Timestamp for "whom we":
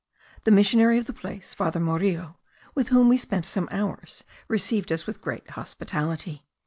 2.87-3.19